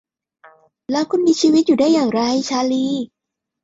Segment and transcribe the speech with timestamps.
[0.91, 2.87] แล้วคุณมีชีวิตอยู่ได้อย่างไร ชาลี